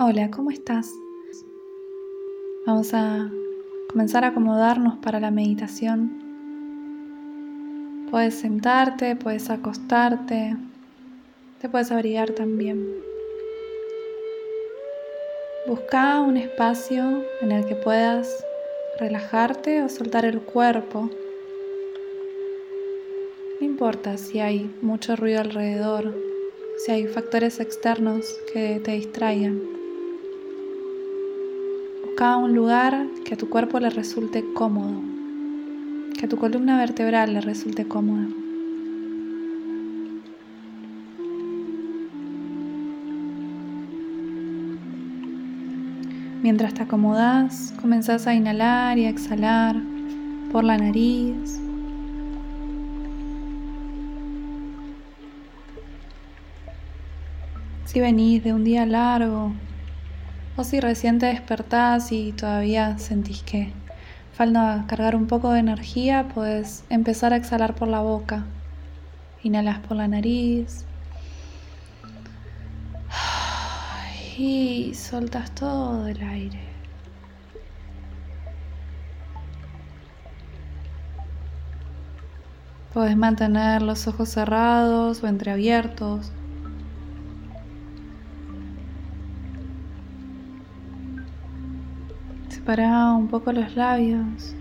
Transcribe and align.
Hola, 0.00 0.30
¿cómo 0.30 0.52
estás? 0.52 0.94
Vamos 2.64 2.94
a 2.94 3.28
comenzar 3.90 4.24
a 4.24 4.28
acomodarnos 4.28 4.96
para 4.98 5.18
la 5.18 5.32
meditación. 5.32 6.22
Puedes 8.08 8.36
sentarte, 8.36 9.16
puedes 9.16 9.50
acostarte, 9.50 10.56
te 11.60 11.68
puedes 11.68 11.90
abrigar 11.90 12.30
también. 12.30 12.94
Busca 15.66 16.20
un 16.20 16.36
espacio 16.36 17.24
en 17.40 17.50
el 17.50 17.66
que 17.66 17.74
puedas 17.74 18.32
relajarte 19.00 19.82
o 19.82 19.88
soltar 19.88 20.24
el 20.24 20.40
cuerpo. 20.42 21.10
No 23.58 23.66
importa 23.66 24.16
si 24.16 24.38
hay 24.38 24.70
mucho 24.80 25.16
ruido 25.16 25.40
alrededor, 25.40 26.14
si 26.76 26.92
hay 26.92 27.08
factores 27.08 27.58
externos 27.58 28.32
que 28.52 28.78
te 28.78 28.92
distraigan. 28.92 29.77
Busca 32.18 32.36
un 32.36 32.52
lugar 32.52 33.06
que 33.24 33.34
a 33.34 33.36
tu 33.36 33.48
cuerpo 33.48 33.78
le 33.78 33.90
resulte 33.90 34.44
cómodo, 34.52 35.00
que 36.18 36.26
a 36.26 36.28
tu 36.28 36.36
columna 36.36 36.76
vertebral 36.76 37.32
le 37.32 37.40
resulte 37.40 37.86
cómoda. 37.86 38.26
Mientras 46.42 46.74
te 46.74 46.82
acomodas, 46.82 47.72
comenzás 47.80 48.26
a 48.26 48.34
inhalar 48.34 48.98
y 48.98 49.04
a 49.04 49.10
exhalar 49.10 49.76
por 50.50 50.64
la 50.64 50.76
nariz. 50.76 51.60
Si 57.84 58.00
venís 58.00 58.42
de 58.42 58.54
un 58.54 58.64
día 58.64 58.84
largo, 58.86 59.52
o 60.58 60.64
si 60.64 60.80
recién 60.80 61.20
te 61.20 61.26
despertás 61.26 62.10
y 62.10 62.32
todavía 62.32 62.98
sentís 62.98 63.44
que 63.44 63.72
falta 64.32 64.84
cargar 64.88 65.14
un 65.14 65.28
poco 65.28 65.52
de 65.52 65.60
energía, 65.60 66.26
puedes 66.34 66.84
empezar 66.90 67.32
a 67.32 67.36
exhalar 67.36 67.76
por 67.76 67.86
la 67.86 68.00
boca. 68.00 68.44
Inhalas 69.44 69.78
por 69.78 69.96
la 69.96 70.08
nariz. 70.08 70.84
Y 74.36 74.94
soltas 74.94 75.52
todo 75.52 76.06
el 76.06 76.22
aire. 76.22 76.60
Puedes 82.92 83.16
mantener 83.16 83.82
los 83.82 84.06
ojos 84.06 84.28
cerrados 84.28 85.22
o 85.22 85.26
entreabiertos. 85.28 86.32
Separa 92.68 93.12
un 93.14 93.28
poco 93.28 93.50
los 93.50 93.76
labios, 93.76 94.54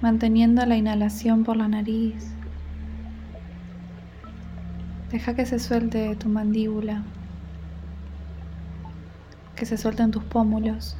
manteniendo 0.00 0.64
la 0.64 0.74
inhalación 0.74 1.44
por 1.44 1.58
la 1.58 1.68
nariz. 1.68 2.32
Deja 5.12 5.34
que 5.34 5.44
se 5.44 5.58
suelte 5.58 6.16
tu 6.16 6.30
mandíbula, 6.30 7.02
que 9.54 9.66
se 9.66 9.76
suelten 9.76 10.12
tus 10.12 10.24
pómulos. 10.24 10.96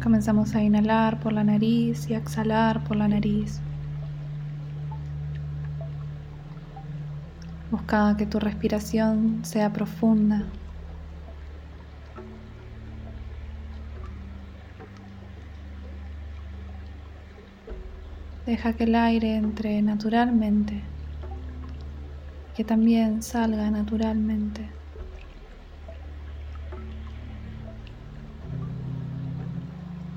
Comenzamos 0.00 0.54
a 0.54 0.62
inhalar 0.62 1.18
por 1.18 1.32
la 1.32 1.42
nariz 1.42 2.08
y 2.08 2.14
a 2.14 2.18
exhalar 2.18 2.84
por 2.84 2.96
la 2.96 3.08
nariz. 3.08 3.60
Busca 7.72 8.14
que 8.18 8.26
tu 8.26 8.38
respiración 8.38 9.46
sea 9.46 9.72
profunda. 9.72 10.42
Deja 18.44 18.74
que 18.74 18.84
el 18.84 18.94
aire 18.94 19.36
entre 19.36 19.80
naturalmente, 19.80 20.82
que 22.54 22.62
también 22.62 23.22
salga 23.22 23.70
naturalmente. 23.70 24.68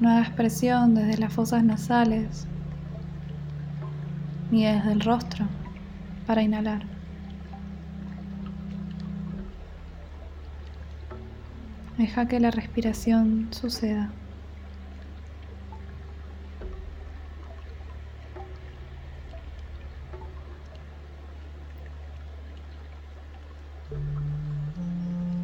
No 0.02 0.10
hagas 0.10 0.32
presión 0.32 0.94
desde 0.94 1.18
las 1.18 1.32
fosas 1.32 1.64
nasales 1.64 2.48
ni 4.52 4.66
desde 4.66 4.92
el 4.92 5.00
rostro 5.00 5.46
para 6.28 6.44
inhalar. 6.44 6.95
Deja 11.98 12.28
que 12.28 12.42
la 12.42 12.52
respiración 12.52 13.48
suceda. 13.52 14.10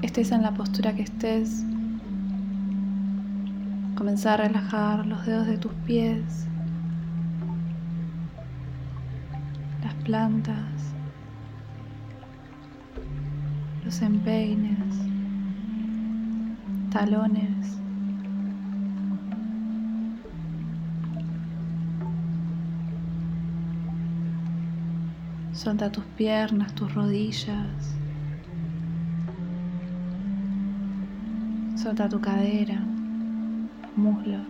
Estés 0.02 0.32
en 0.32 0.42
la 0.42 0.52
postura 0.52 0.94
que 0.94 1.04
estés, 1.04 1.64
comenzar 3.96 4.42
a 4.42 4.48
relajar 4.48 5.06
los 5.06 5.26
dedos 5.26 5.48
de 5.48 5.58
tus 5.58 5.72
pies, 5.86 6.48
las 9.82 9.94
plantas, 10.04 10.58
los 13.86 14.02
empeines 14.02 15.11
talones. 16.92 17.78
Solta 25.54 25.90
tus 25.90 26.04
piernas, 26.18 26.74
tus 26.76 26.94
rodillas. 26.94 27.96
Solta 31.76 32.10
tu 32.10 32.20
cadera, 32.20 32.80
muslos, 33.96 34.48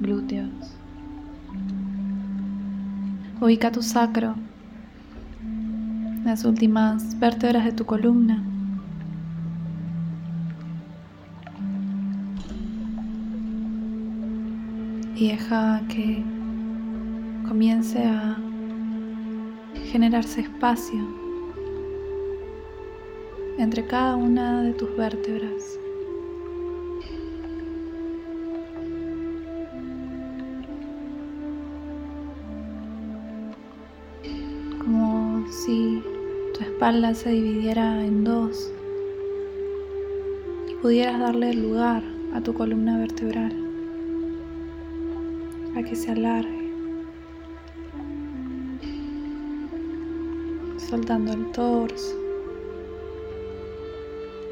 glúteos. 0.00 0.76
Ubica 3.40 3.70
tu 3.70 3.82
sacro, 3.82 4.34
las 6.24 6.44
últimas 6.44 7.18
vértebras 7.18 7.64
de 7.64 7.72
tu 7.72 7.84
columna. 7.84 8.49
Y 15.20 15.28
deja 15.28 15.82
que 15.88 16.22
comience 17.46 18.02
a 18.02 18.38
generarse 19.92 20.40
espacio 20.40 20.98
entre 23.58 23.84
cada 23.86 24.16
una 24.16 24.62
de 24.62 24.72
tus 24.72 24.96
vértebras. 24.96 25.78
Como 34.78 35.46
si 35.50 36.02
tu 36.54 36.64
espalda 36.64 37.12
se 37.12 37.28
dividiera 37.28 38.02
en 38.06 38.24
dos 38.24 38.72
y 40.70 40.74
pudieras 40.76 41.20
darle 41.20 41.52
lugar 41.52 42.02
a 42.32 42.40
tu 42.40 42.54
columna 42.54 42.96
vertebral 42.96 43.59
a 45.76 45.82
que 45.82 45.94
se 45.94 46.10
alargue, 46.10 46.70
soltando 50.78 51.32
el 51.32 51.52
torso, 51.52 52.16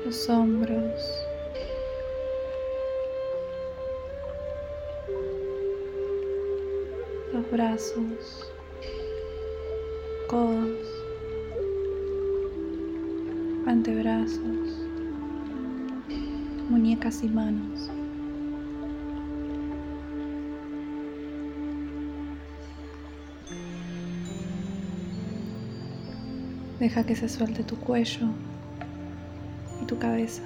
los 0.04 0.28
hombros. 0.28 1.24
Los 7.32 7.50
brazos, 7.50 8.52
codos, 10.28 11.04
antebrazos, 13.66 14.40
muñecas 16.70 17.22
y 17.22 17.28
manos. 17.28 17.90
Deja 26.78 27.04
que 27.04 27.16
se 27.16 27.28
suelte 27.28 27.64
tu 27.64 27.76
cuello 27.76 28.28
y 29.82 29.84
tu 29.84 29.98
cabeza. 29.98 30.42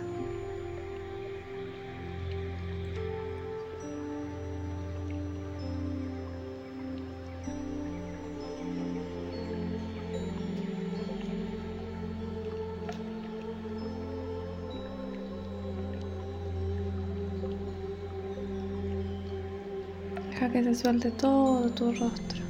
Deja 20.31 20.51
que 20.51 20.65
se 20.65 20.75
suelte 20.75 21.11
todo 21.11 21.71
tu 21.71 21.93
rostro, 21.93 22.43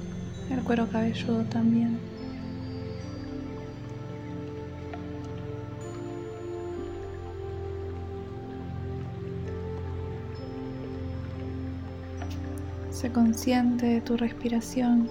el 0.50 0.62
cuero 0.62 0.88
cabelludo 0.88 1.44
también. 1.46 2.11
Sé 13.02 13.10
consciente 13.10 13.84
de 13.84 14.00
tu 14.00 14.16
respiración, 14.16 15.08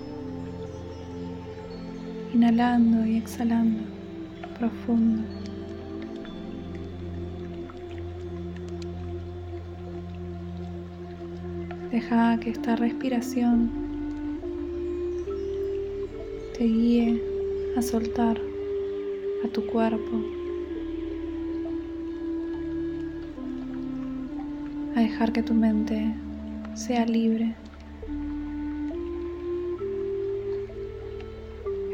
inhalando 2.34 3.06
y 3.06 3.18
exhalando 3.18 3.84
profundo. 4.58 5.24
Deja 11.92 12.40
que 12.40 12.52
esta 12.52 12.78
respiración 12.78 13.70
te 16.58 16.64
guíe 16.64 17.22
a 17.76 17.82
soltar 17.82 18.40
a 19.44 19.50
tu 19.50 19.66
cuerpo, 19.66 20.24
a 24.96 25.02
dejar 25.02 25.34
que 25.34 25.44
tu 25.44 25.54
mente 25.54 26.16
sea 26.74 27.06
libre. 27.06 27.54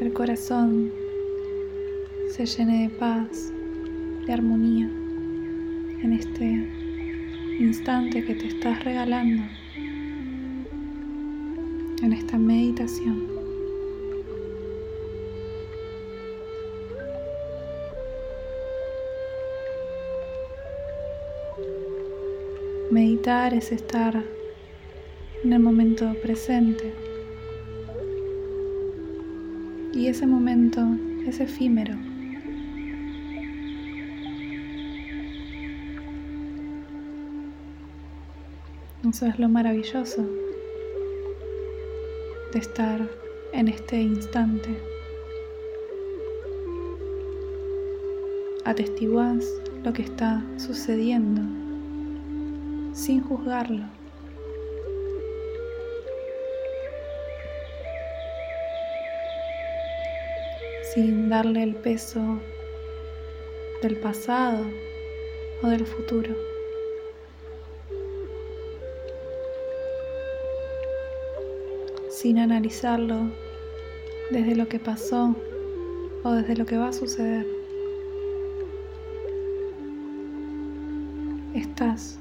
El 0.00 0.12
corazón 0.12 0.92
se 2.30 2.46
llene 2.46 2.84
de 2.84 2.88
paz, 2.88 3.52
de 4.24 4.32
armonía 4.32 4.86
en 4.86 6.12
este 6.12 6.68
instante 7.58 8.24
que 8.24 8.36
te 8.36 8.46
estás 8.46 8.84
regalando 8.84 9.42
en 12.00 12.12
esta 12.12 12.38
meditación. 12.38 13.26
Meditar 22.92 23.52
es 23.52 23.72
estar 23.72 24.22
en 25.42 25.52
el 25.52 25.58
momento 25.58 26.14
presente. 26.22 27.07
Y 29.98 30.06
ese 30.06 30.28
momento 30.28 30.80
es 31.26 31.40
efímero. 31.40 31.96
Eso 39.10 39.26
es 39.26 39.40
lo 39.40 39.48
maravilloso 39.48 40.24
de 42.52 42.58
estar 42.60 43.10
en 43.52 43.66
este 43.66 44.00
instante. 44.00 44.78
Atestiguas 48.66 49.44
lo 49.82 49.92
que 49.92 50.02
está 50.02 50.44
sucediendo 50.58 51.42
sin 52.92 53.20
juzgarlo. 53.20 53.97
Sin 60.98 61.28
darle 61.28 61.62
el 61.62 61.76
peso 61.76 62.20
del 63.82 64.00
pasado 64.00 64.64
o 65.62 65.68
del 65.68 65.86
futuro. 65.86 66.34
sin 72.10 72.40
analizarlo 72.40 73.30
desde 74.32 74.56
lo 74.56 74.66
que 74.66 74.80
pasó 74.80 75.36
o 76.24 76.32
desde 76.32 76.56
lo 76.56 76.66
que 76.66 76.76
va 76.76 76.88
a 76.88 76.92
suceder. 76.92 77.46
Estás. 81.54 82.18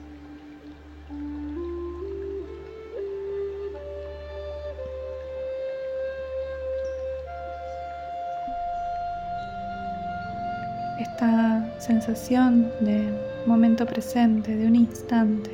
Esta 11.19 11.79
sensación 11.79 12.71
de 12.79 13.11
momento 13.47 13.87
presente, 13.87 14.55
de 14.55 14.67
un 14.67 14.75
instante. 14.75 15.49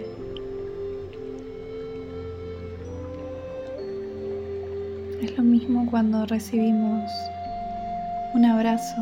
Es 5.21 5.37
lo 5.37 5.43
mismo 5.43 5.89
cuando 5.89 6.25
recibimos 6.25 7.09
un 8.33 8.43
abrazo. 8.43 8.97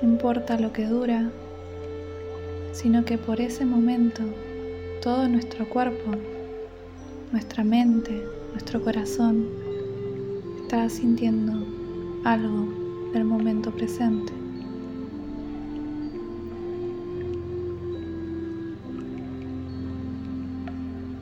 No 0.00 0.08
importa 0.08 0.58
lo 0.58 0.72
que 0.72 0.86
dura, 0.86 1.28
sino 2.72 3.04
que 3.04 3.18
por 3.18 3.38
ese 3.38 3.66
momento 3.66 4.22
todo 5.02 5.28
nuestro 5.28 5.68
cuerpo, 5.68 6.12
nuestra 7.32 7.64
mente, 7.64 8.24
nuestro 8.54 8.82
corazón 8.82 9.59
está 10.70 10.88
sintiendo 10.88 11.66
algo 12.22 12.68
del 13.12 13.24
momento 13.24 13.72
presente. 13.72 14.32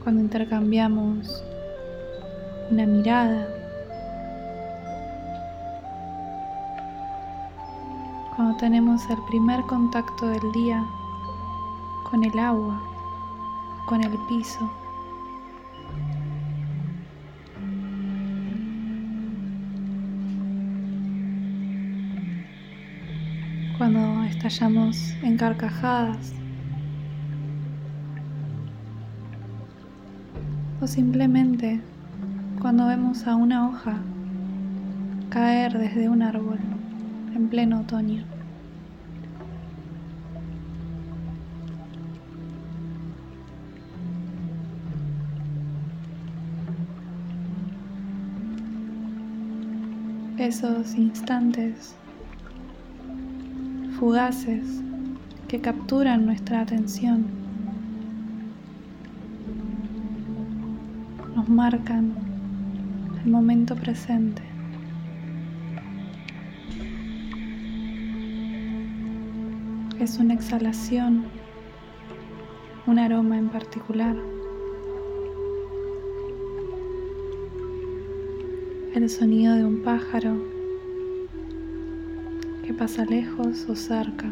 cuando 0.02 0.20
intercambiamos 0.20 1.42
una 2.70 2.84
mirada, 2.86 3.48
cuando 8.36 8.54
tenemos 8.58 9.02
el 9.08 9.18
primer 9.28 9.62
contacto 9.62 10.26
del 10.26 10.52
día 10.52 10.84
con 12.10 12.22
el 12.22 12.38
agua, 12.38 12.78
con 13.86 14.04
el 14.04 14.18
piso. 14.28 14.70
Cuando 23.78 24.24
estallamos 24.24 25.14
en 25.22 25.36
carcajadas 25.36 26.32
o 30.80 30.86
simplemente 30.88 31.80
cuando 32.60 32.88
vemos 32.88 33.24
a 33.28 33.36
una 33.36 33.68
hoja 33.68 33.94
caer 35.30 35.78
desde 35.78 36.08
un 36.08 36.22
árbol 36.22 36.58
en 37.36 37.48
pleno 37.48 37.82
otoño. 37.82 38.24
Esos 50.36 50.96
instantes 50.96 51.94
fugaces 53.98 54.64
que 55.48 55.60
capturan 55.60 56.24
nuestra 56.24 56.60
atención 56.60 57.38
marcan 61.48 62.14
el 63.24 63.30
momento 63.30 63.74
presente. 63.74 64.42
Es 69.98 70.18
una 70.18 70.34
exhalación, 70.34 71.24
un 72.86 72.98
aroma 72.98 73.38
en 73.38 73.48
particular. 73.48 74.14
El 78.94 79.08
sonido 79.08 79.54
de 79.56 79.64
un 79.64 79.82
pájaro 79.82 80.57
pasa 82.78 83.04
lejos 83.04 83.66
o 83.68 83.74
cerca. 83.74 84.28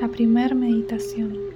La 0.00 0.08
primer 0.08 0.54
meditación. 0.54 1.48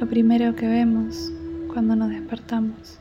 lo 0.00 0.06
primero 0.06 0.54
que 0.54 0.66
vemos 0.66 1.32
cuando 1.72 1.96
nos 1.96 2.10
despertamos. 2.10 2.98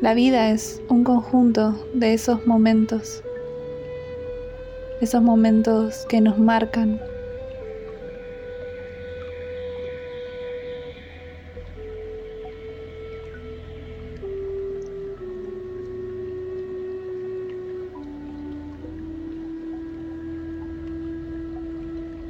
La 0.00 0.14
vida 0.14 0.50
es 0.50 0.80
un 0.88 1.04
conjunto 1.04 1.86
de 1.92 2.14
esos 2.14 2.46
momentos, 2.46 3.22
esos 5.00 5.22
momentos 5.22 6.06
que 6.08 6.20
nos 6.20 6.38
marcan. 6.38 7.00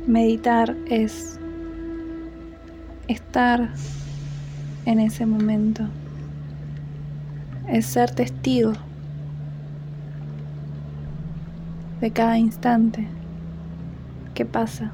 Meditar 0.07 0.75
es 0.87 1.39
estar 3.09 3.71
en 4.87 5.01
ese 5.01 5.27
momento, 5.27 5.85
es 7.69 7.87
ser 7.87 8.11
testigo 8.11 8.73
de 12.00 12.11
cada 12.11 12.38
instante 12.38 13.07
que 14.35 14.45
pasa, 14.45 14.93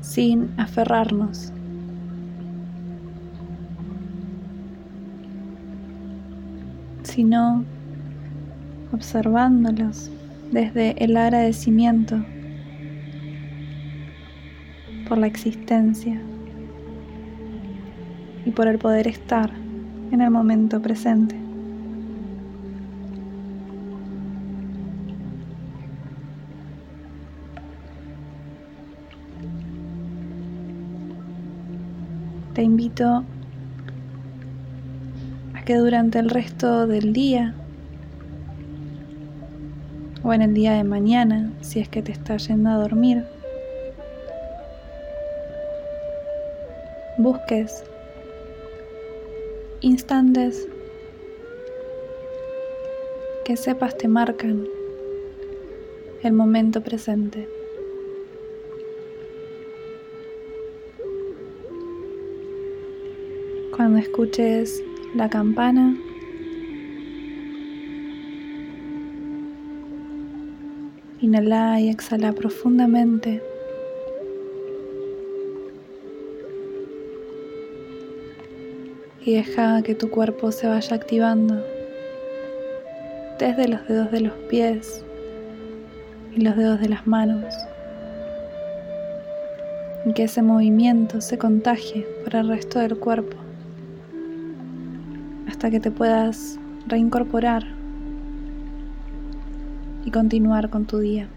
sin 0.00 0.50
aferrarnos. 0.58 1.52
sino 7.16 7.64
observándolos 8.92 10.10
desde 10.52 11.02
el 11.02 11.16
agradecimiento 11.16 12.22
por 15.08 15.16
la 15.16 15.26
existencia 15.26 16.20
y 18.44 18.50
por 18.50 18.68
el 18.68 18.78
poder 18.78 19.08
estar 19.08 19.50
en 20.10 20.20
el 20.20 20.30
momento 20.30 20.82
presente. 20.82 21.45
Te 32.56 32.62
invito 32.62 33.22
a 35.54 35.62
que 35.66 35.74
durante 35.74 36.18
el 36.18 36.30
resto 36.30 36.86
del 36.86 37.12
día 37.12 37.54
o 40.22 40.32
en 40.32 40.40
el 40.40 40.54
día 40.54 40.72
de 40.72 40.82
mañana, 40.82 41.52
si 41.60 41.80
es 41.80 41.90
que 41.90 42.00
te 42.00 42.12
estás 42.12 42.48
yendo 42.48 42.70
a 42.70 42.76
dormir. 42.76 43.26
Busques 47.18 47.84
instantes 49.82 50.66
que 53.44 53.58
sepas 53.58 53.98
te 53.98 54.08
marcan 54.08 54.64
el 56.22 56.32
momento 56.32 56.80
presente. 56.80 57.55
Cuando 63.76 63.98
escuches 63.98 64.82
la 65.14 65.28
campana, 65.28 65.94
Inhala 71.20 71.78
y 71.78 71.90
exhala 71.90 72.32
profundamente. 72.32 73.42
Y 79.26 79.34
deja 79.34 79.82
que 79.82 79.94
tu 79.94 80.08
cuerpo 80.08 80.52
se 80.52 80.68
vaya 80.68 80.96
activando 80.96 81.62
desde 83.38 83.68
los 83.68 83.86
dedos 83.88 84.10
de 84.10 84.20
los 84.20 84.32
pies 84.48 85.04
y 86.34 86.40
los 86.40 86.56
dedos 86.56 86.80
de 86.80 86.88
las 86.88 87.06
manos. 87.06 87.54
Y 90.06 90.14
que 90.14 90.24
ese 90.24 90.40
movimiento 90.40 91.20
se 91.20 91.36
contagie 91.36 92.06
por 92.24 92.36
el 92.36 92.48
resto 92.48 92.78
del 92.78 92.96
cuerpo 92.96 93.45
hasta 95.56 95.70
que 95.70 95.80
te 95.80 95.90
puedas 95.90 96.58
reincorporar 96.86 97.64
y 100.04 100.10
continuar 100.10 100.68
con 100.68 100.84
tu 100.84 100.98
día. 100.98 101.28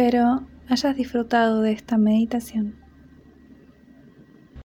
Espero 0.00 0.46
hayas 0.66 0.96
disfrutado 0.96 1.60
de 1.60 1.72
esta 1.72 1.98
meditación. 1.98 2.79